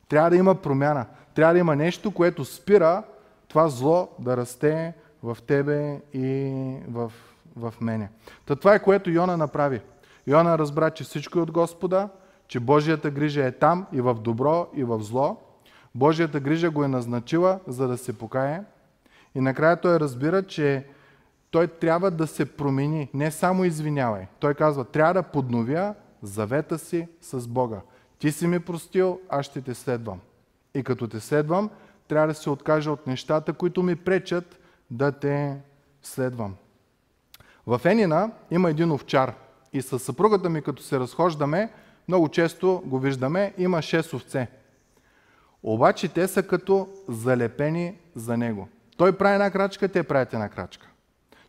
[0.08, 1.06] Трябва да има промяна.
[1.34, 3.02] Трябва да има нещо, което спира
[3.48, 6.52] това зло да расте в тебе и
[6.88, 7.12] в,
[7.56, 8.10] в мене.
[8.46, 9.80] Та това е което Йона направи.
[10.26, 12.08] Йона разбра, че всичко е от Господа,
[12.48, 15.36] че Божията грижа е там и в добро, и в зло.
[15.94, 18.62] Божията грижа го е назначила, за да се покае.
[19.34, 20.86] И накрая той разбира, че
[21.50, 23.10] той трябва да се промени.
[23.14, 24.26] Не само извинявай.
[24.40, 27.80] Той казва, трябва да подновя завета си с Бога.
[28.18, 30.20] Ти си ми простил, аз ще те следвам.
[30.74, 31.70] И като те следвам,
[32.08, 34.60] трябва да се откажа от нещата, които ми пречат
[34.90, 35.56] да те
[36.02, 36.54] следвам.
[37.66, 39.34] В Енина има един овчар
[39.72, 41.72] и с съпругата ми, като се разхождаме,
[42.08, 44.48] много често го виждаме, има 6 овце.
[45.62, 48.68] Обаче те са като залепени за него.
[48.96, 50.86] Той прави една крачка, те правят една крачка.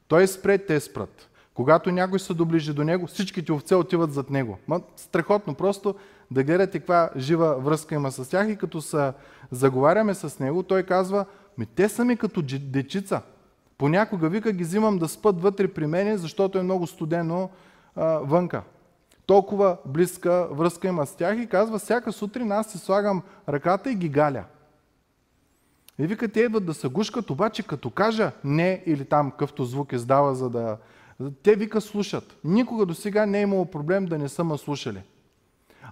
[0.08, 1.30] Той спре, те спрат.
[1.54, 4.58] Когато някой се доближи до него, всичките овце отиват зад него.
[4.68, 5.96] Ма, страхотно просто
[6.32, 9.12] да гледате каква жива връзка има с тях и като се
[9.52, 11.26] заговаряме с него, той казва,
[11.58, 13.22] ми те са ми като дечица.
[13.84, 17.50] Понякога вика ги взимам да спът вътре при мене, защото е много студено
[17.96, 18.64] а, вънка.
[19.26, 23.96] Толкова близка връзка има с тях и казва, всяка сутрин аз си слагам ръката и
[23.96, 24.44] ги галя.
[26.00, 29.94] И вика, те идват да се гушкат, обаче като кажа не или там къвто звук
[29.94, 30.78] издава, за да...
[31.44, 32.38] Те вика слушат.
[32.44, 35.02] Никога до сега не е имало проблем да не са ме слушали.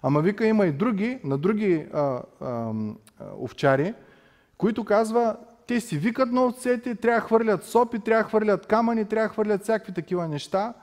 [0.01, 2.73] Ама вика има и други, на други а, а,
[3.39, 3.93] овчари,
[4.57, 5.37] които казва,
[5.71, 9.33] те си викат на овцете, трябва да хвърлят сопи, трябва да хвърлят камъни, трябва да
[9.33, 10.73] хвърлят всякакви такива неща,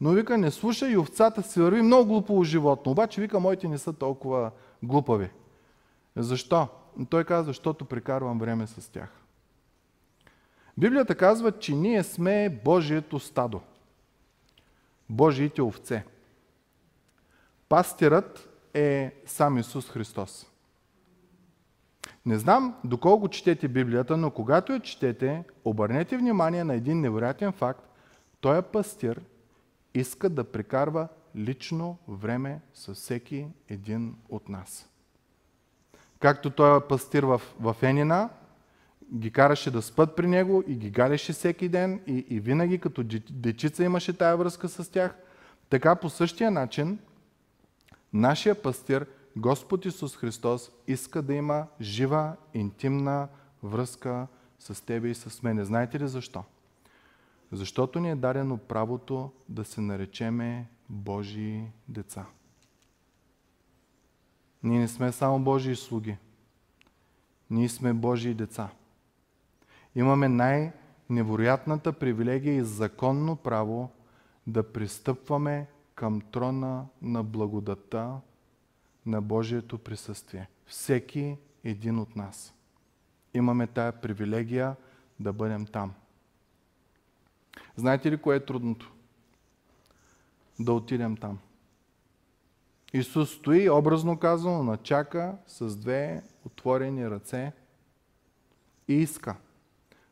[0.00, 2.92] но вика не слуша и овцата си върви много глупаво животно.
[2.92, 4.50] Обаче вика, моите не са толкова
[4.82, 5.30] глупави.
[6.16, 6.68] Защо?
[7.10, 9.10] Той казва, защото прекарвам време с тях.
[10.78, 13.60] Библията казва, че ние сме Божието стадо.
[15.10, 16.04] Божиите овце.
[17.68, 20.46] Пастирът е сам Исус Христос.
[22.28, 27.88] Не знам доколко четете Библията, но когато я четете, обърнете внимание на един невероятен факт.
[28.40, 29.20] Той е пастир
[29.94, 34.88] иска да прекарва лично време с всеки един от нас.
[36.20, 38.28] Както той е пастир в, в Енина,
[39.14, 43.04] ги караше да спът при него и ги галеше всеки ден и, и винаги като
[43.30, 45.14] дечица имаше тая връзка с тях,
[45.70, 46.98] така по същия начин
[48.12, 49.06] нашия пастир
[49.38, 53.28] Господ Исус Христос иска да има жива, интимна
[53.62, 54.26] връзка
[54.58, 55.64] с тебе и с мене.
[55.64, 56.44] Знаете ли защо?
[57.52, 62.26] Защото ни е дадено правото да се наречеме Божии деца.
[64.62, 66.16] Ние не сме само Божии слуги.
[67.50, 68.68] Ние сме Божии деца.
[69.94, 73.90] Имаме най-невероятната привилегия и законно право
[74.46, 78.20] да пристъпваме към трона на благодата
[79.08, 80.48] на Божието присъствие.
[80.66, 82.54] Всеки един от нас.
[83.34, 84.76] Имаме тая привилегия
[85.20, 85.94] да бъдем там.
[87.76, 88.92] Знаете ли кое е трудното?
[90.60, 91.38] Да отидем там.
[92.92, 97.52] Исус стои, образно казано, начака с две отворени ръце
[98.88, 99.36] и иска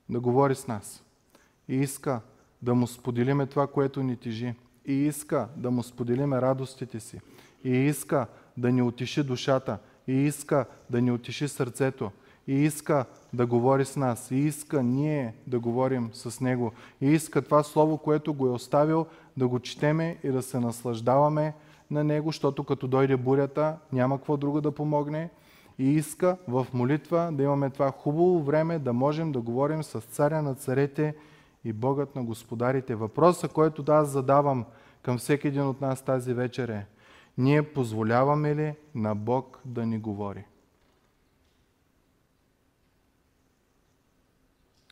[0.08, 1.04] да говори с нас.
[1.68, 2.20] И иска
[2.62, 4.54] да му споделиме това, което ни тежи.
[4.84, 7.20] И иска да му споделиме радостите си.
[7.64, 8.26] И иска
[8.56, 9.78] да ни отиши душата.
[10.08, 12.10] И иска да ни отиши сърцето
[12.48, 17.42] и иска да говори с нас, и иска ние да говорим с Него, и иска
[17.42, 21.54] това Слово, което го е оставил, да го четеме и да се наслаждаваме
[21.90, 25.30] на Него, защото като дойде бурята, няма какво друго да помогне.
[25.78, 30.42] И иска в молитва да имаме това хубаво време, да можем да говорим с Царя
[30.42, 31.14] на царете
[31.64, 32.94] и Богът на господарите.
[32.94, 34.64] Въпросът, който да аз задавам
[35.02, 36.86] към всеки един от нас тази вечер е,
[37.38, 40.44] ние позволяваме ли на Бог да ни говори?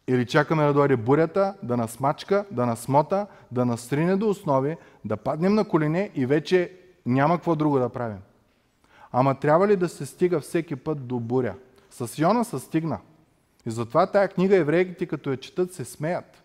[0.07, 4.29] Или чакаме да дойде бурята, да нас мачка, да нас смота, да нас стрине до
[4.29, 8.19] основи, да паднем на колене и вече няма какво друго да правим.
[9.13, 11.55] Ама трябва ли да се стига всеки път до буря?
[11.91, 13.01] С Йона се стигна.
[13.67, 16.45] И затова тая книга еврейките, като я четат, се смеят.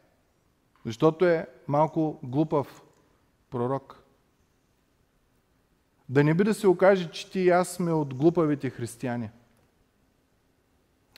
[0.85, 2.81] Защото е малко глупав
[3.49, 3.98] пророк.
[6.09, 9.29] Да не би да се окаже, че ти и аз сме от глупавите християни.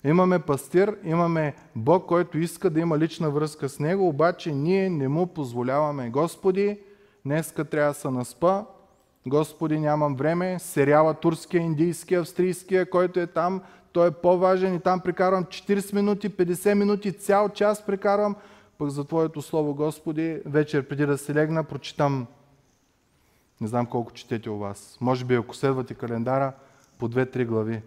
[0.04, 5.08] Имаме пастир, имаме Бог, който иска да има лична връзка с Него, обаче ние не
[5.08, 6.10] му позволяваме.
[6.10, 6.80] Господи,
[7.26, 8.66] днеска трябва да се наспа,
[9.28, 13.62] Господи, нямам време, сериала турския, индийския, австрийския, който е там,
[13.92, 18.36] той е по-важен и там прекарвам 40 минути, 50 минути, цял час прекарвам,
[18.78, 22.28] пък за Твоето Слово, Господи, вечер преди да се легна, прочитам,
[23.62, 26.54] не знам колко четете у вас, може би ако следвате календара,
[26.98, 27.82] по 2-3 глави,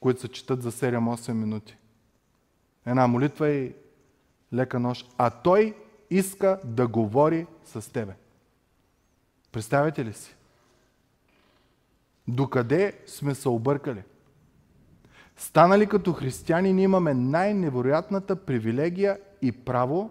[0.00, 1.76] които се четат за 7-8 минути.
[2.86, 3.74] Една молитва и
[4.52, 5.14] лека нощ.
[5.18, 5.76] А Той
[6.10, 8.12] иска да говори с тебе.
[9.52, 10.36] Представете ли си?
[12.28, 14.02] Докъде сме се объркали?
[15.36, 20.10] Станали като християни, ние имаме най-невероятната привилегия и право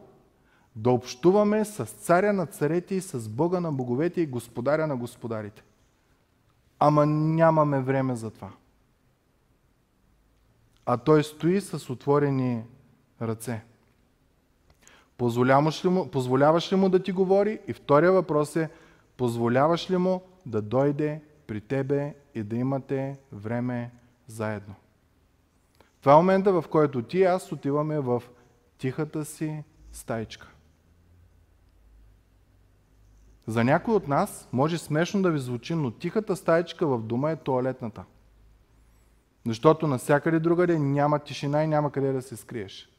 [0.80, 5.64] да общуваме с царя на царете и с Бога на боговете и господаря на господарите.
[6.80, 8.52] Ама нямаме време за това.
[10.86, 12.64] А той стои с отворени
[13.22, 13.62] ръце.
[15.18, 17.60] Позволяваш ли, му, позволяваш ли му да ти говори?
[17.68, 18.70] И втория въпрос е,
[19.18, 23.92] позволяваш ли му да дойде при тебе и да имате време
[24.28, 24.76] заедно?
[26.00, 28.24] Това е момента, в който ти и аз отиваме в
[28.78, 30.52] тихата си стайчка.
[33.50, 37.36] За някой от нас може смешно да ви звучи, но тихата стайчка в дома е
[37.36, 38.04] туалетната.
[39.46, 42.90] Защото навсякъде другаде няма тишина и няма къде да се скриеш.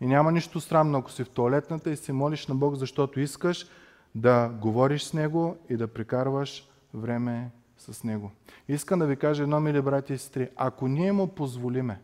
[0.00, 3.66] И няма нищо срамно, ако си в туалетната и се молиш на Бог, защото искаш
[4.14, 8.30] да говориш с Него и да прекарваш време с Него.
[8.68, 10.48] Искам да ви кажа едно, мили брати и сестри.
[10.56, 12.00] Ако ние му позволиме,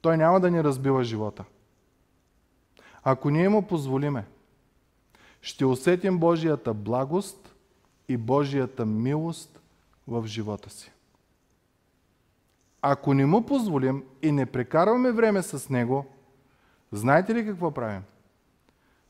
[0.00, 1.44] той няма да ни разбива живота.
[3.02, 4.24] Ако ние му позволиме,
[5.42, 7.54] ще усетим Божията благост
[8.08, 9.60] и Божията милост
[10.08, 10.92] в живота си.
[12.82, 16.06] Ако не му позволим и не прекарваме време с него,
[16.92, 18.02] знаете ли какво правим?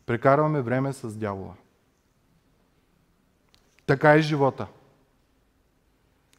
[0.07, 1.55] Прекарваме време с дявола.
[3.87, 4.67] Така е живота.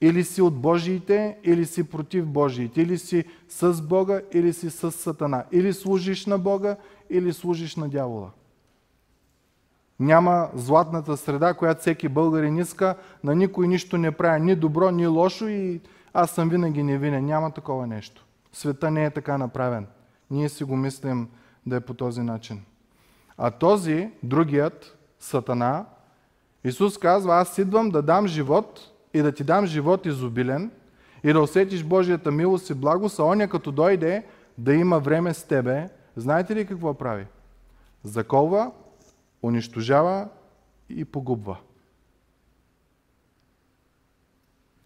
[0.01, 2.81] Или си от Божиите, или си против Божиите.
[2.81, 5.45] Или си с Бога, или си с Сатана.
[5.51, 6.77] Или служиш на Бога,
[7.09, 8.31] или служиш на дявола.
[9.99, 12.95] Няма златната среда, която всеки българин иска.
[13.23, 14.41] На никой нищо не прави.
[14.41, 15.81] Ни добро, ни лошо и
[16.13, 17.25] аз съм винаги невинен.
[17.25, 18.25] Няма такова нещо.
[18.53, 19.87] Света не е така направен.
[20.31, 21.29] Ние си го мислим
[21.65, 22.61] да е по този начин.
[23.37, 25.85] А този, другият, Сатана,
[26.63, 30.71] Исус казва, аз идвам да дам живот и да ти дам живот изобилен
[31.23, 34.23] и да усетиш Божията милост и благост, а оня като дойде
[34.57, 37.25] да има време с тебе, знаете ли какво прави?
[38.03, 38.71] Заколва,
[39.43, 40.29] унищожава
[40.89, 41.57] и погубва.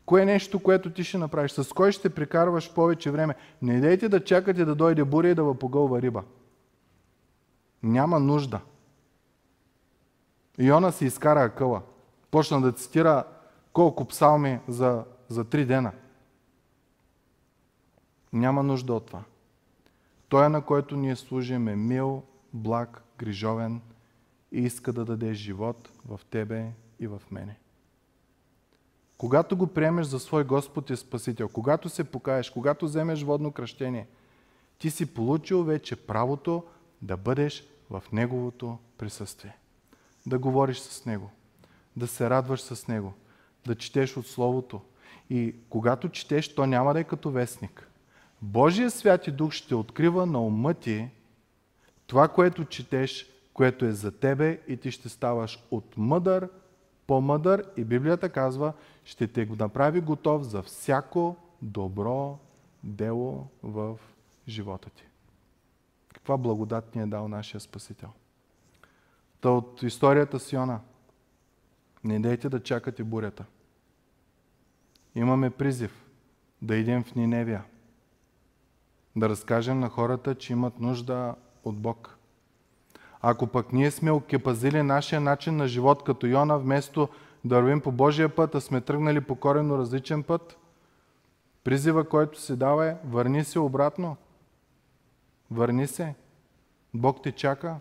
[0.06, 1.52] Кое е нещо, което ти ще направиш?
[1.52, 3.36] С кой ще прекарваш повече време?
[3.62, 6.24] Не дейте да чакате да дойде буря и да ви погълва риба.
[7.84, 8.62] Няма нужда.
[10.58, 11.82] Иона си изкара акъла.
[12.32, 13.24] Почна да цитира
[13.74, 15.92] колко псалми за, за три дена.
[18.34, 19.24] Няма нужда от това.
[20.30, 23.82] Той, е на който ние служим, е мил, благ, грижовен
[24.52, 27.58] и иска да даде живот в тебе и в мене.
[29.18, 34.08] Когато го приемеш за свой Господ и Спасител, когато се покаеш, когато вземеш водно кръщение,
[34.80, 36.64] ти си получил вече правото
[37.02, 39.58] да бъдеш в Неговото присъствие.
[40.26, 41.30] Да говориш с Него,
[41.96, 43.14] да се радваш с Него,
[43.66, 44.82] да четеш от Словото.
[45.30, 47.88] И когато четеш, то няма да е като вестник.
[48.42, 51.10] Божия свят и дух ще открива на ума ти
[52.08, 56.50] това, което четеш, което е за тебе и ти ще ставаш от мъдър,
[57.08, 62.40] по-мъдър и Библията казва, ще те го направи готов за всяко добро
[62.84, 63.98] дело в
[64.48, 65.04] живота ти.
[66.14, 68.10] Каква благодат ни е дал нашия Спасител.
[69.42, 70.80] Та от историята с Йона,
[72.04, 73.46] не дейте да чакате бурята.
[75.16, 76.06] Имаме призив
[76.62, 77.64] да идем в Ниневия.
[79.16, 82.17] Да разкажем на хората, че имат нужда от Бог.
[83.30, 87.10] Ако пък ние сме окепазили нашия начин на живот като Йона, вместо
[87.46, 90.58] да вървим по Божия път, а сме тръгнали по коренно различен път,
[91.64, 94.18] призива, който се дава е върни се обратно.
[95.52, 96.16] Върни се.
[96.94, 97.76] Бог те чака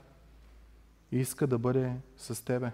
[1.12, 2.70] и иска да бъде с тебе.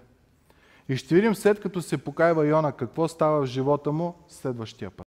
[0.89, 5.12] И ще видим след като се покайва Йона какво става в живота му следващия път.